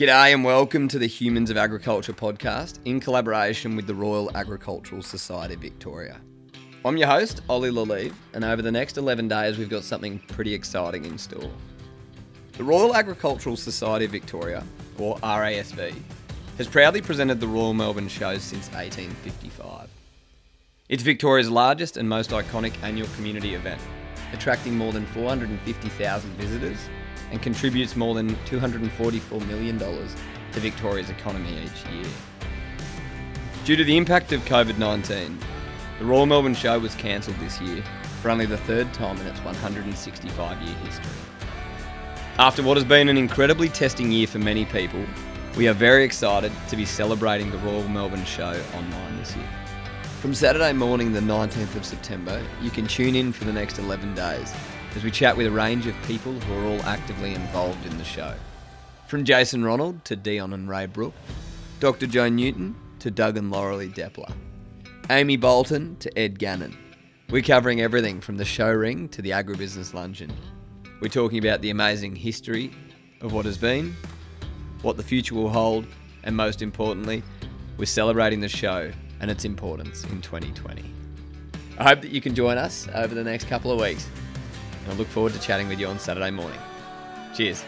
G'day 0.00 0.32
and 0.32 0.42
welcome 0.42 0.88
to 0.88 0.98
the 0.98 1.06
Humans 1.06 1.50
of 1.50 1.58
Agriculture 1.58 2.14
podcast 2.14 2.78
in 2.86 3.00
collaboration 3.00 3.76
with 3.76 3.86
the 3.86 3.94
Royal 3.94 4.34
Agricultural 4.34 5.02
Society 5.02 5.56
Victoria. 5.56 6.22
I'm 6.86 6.96
your 6.96 7.08
host, 7.08 7.42
Ollie 7.50 7.70
Lalive, 7.70 8.14
and 8.32 8.42
over 8.42 8.62
the 8.62 8.72
next 8.72 8.96
11 8.96 9.28
days, 9.28 9.58
we've 9.58 9.68
got 9.68 9.84
something 9.84 10.18
pretty 10.20 10.54
exciting 10.54 11.04
in 11.04 11.18
store. 11.18 11.50
The 12.52 12.64
Royal 12.64 12.96
Agricultural 12.96 13.58
Society 13.58 14.06
Victoria, 14.06 14.64
or 14.98 15.18
RASV, 15.18 15.94
has 16.56 16.66
proudly 16.66 17.02
presented 17.02 17.38
the 17.38 17.48
Royal 17.48 17.74
Melbourne 17.74 18.08
Shows 18.08 18.42
since 18.42 18.68
1855. 18.68 19.90
It's 20.88 21.02
Victoria's 21.02 21.50
largest 21.50 21.98
and 21.98 22.08
most 22.08 22.30
iconic 22.30 22.72
annual 22.82 23.08
community 23.16 23.52
event, 23.52 23.82
attracting 24.32 24.76
more 24.76 24.92
than 24.92 25.06
450,000 25.06 26.30
visitors 26.32 26.78
and 27.30 27.40
contributes 27.42 27.96
more 27.96 28.14
than 28.14 28.34
$244 28.46 29.46
million 29.46 29.78
to 29.78 30.60
Victoria's 30.60 31.10
economy 31.10 31.62
each 31.64 31.92
year. 31.92 32.12
Due 33.64 33.76
to 33.76 33.84
the 33.84 33.96
impact 33.96 34.32
of 34.32 34.40
COVID 34.42 34.78
19, 34.78 35.38
the 35.98 36.04
Royal 36.04 36.26
Melbourne 36.26 36.54
Show 36.54 36.78
was 36.78 36.94
cancelled 36.94 37.36
this 37.38 37.60
year 37.60 37.84
for 38.20 38.30
only 38.30 38.46
the 38.46 38.56
third 38.58 38.92
time 38.92 39.16
in 39.18 39.26
its 39.26 39.40
165 39.40 40.62
year 40.62 40.74
history. 40.76 41.12
After 42.38 42.62
what 42.62 42.76
has 42.76 42.84
been 42.84 43.08
an 43.08 43.18
incredibly 43.18 43.68
testing 43.68 44.10
year 44.10 44.26
for 44.26 44.38
many 44.38 44.64
people, 44.64 45.04
we 45.56 45.68
are 45.68 45.74
very 45.74 46.04
excited 46.04 46.52
to 46.68 46.76
be 46.76 46.84
celebrating 46.84 47.50
the 47.50 47.58
Royal 47.58 47.86
Melbourne 47.88 48.24
Show 48.24 48.58
online 48.74 49.16
this 49.18 49.36
year. 49.36 49.48
From 50.20 50.34
Saturday 50.34 50.74
morning, 50.74 51.14
the 51.14 51.20
19th 51.20 51.76
of 51.76 51.86
September, 51.86 52.44
you 52.60 52.68
can 52.68 52.86
tune 52.86 53.16
in 53.16 53.32
for 53.32 53.44
the 53.46 53.52
next 53.54 53.78
11 53.78 54.14
days 54.14 54.52
as 54.94 55.02
we 55.02 55.10
chat 55.10 55.34
with 55.34 55.46
a 55.46 55.50
range 55.50 55.86
of 55.86 55.94
people 56.02 56.34
who 56.34 56.58
are 56.58 56.72
all 56.72 56.82
actively 56.82 57.32
involved 57.32 57.86
in 57.86 57.96
the 57.96 58.04
show. 58.04 58.34
From 59.06 59.24
Jason 59.24 59.64
Ronald 59.64 60.04
to 60.04 60.16
Dion 60.16 60.52
and 60.52 60.68
Ray 60.68 60.84
Brook, 60.84 61.14
Dr. 61.80 62.06
Joe 62.06 62.28
Newton 62.28 62.76
to 62.98 63.10
Doug 63.10 63.38
and 63.38 63.50
Laurelie 63.50 63.94
Depler, 63.94 64.30
Amy 65.08 65.38
Bolton 65.38 65.96
to 66.00 66.18
Ed 66.18 66.38
Gannon. 66.38 66.76
We're 67.30 67.40
covering 67.40 67.80
everything 67.80 68.20
from 68.20 68.36
the 68.36 68.44
show 68.44 68.70
ring 68.70 69.08
to 69.08 69.22
the 69.22 69.30
agribusiness 69.30 69.94
luncheon. 69.94 70.30
We're 71.00 71.08
talking 71.08 71.38
about 71.38 71.62
the 71.62 71.70
amazing 71.70 72.14
history 72.14 72.72
of 73.22 73.32
what 73.32 73.46
has 73.46 73.56
been, 73.56 73.96
what 74.82 74.98
the 74.98 75.02
future 75.02 75.34
will 75.34 75.48
hold, 75.48 75.86
and 76.24 76.36
most 76.36 76.60
importantly, 76.60 77.22
we're 77.78 77.86
celebrating 77.86 78.40
the 78.40 78.50
show 78.50 78.92
and 79.20 79.30
its 79.30 79.44
importance 79.44 80.04
in 80.04 80.20
2020. 80.20 80.84
I 81.78 81.84
hope 81.84 82.02
that 82.02 82.10
you 82.10 82.20
can 82.20 82.34
join 82.34 82.58
us 82.58 82.88
over 82.94 83.14
the 83.14 83.24
next 83.24 83.48
couple 83.48 83.70
of 83.70 83.80
weeks 83.80 84.06
and 84.84 84.92
I 84.92 84.96
look 84.96 85.08
forward 85.08 85.32
to 85.32 85.40
chatting 85.40 85.68
with 85.68 85.78
you 85.78 85.86
on 85.86 85.98
Saturday 85.98 86.30
morning. 86.30 86.58
Cheers. 87.34 87.64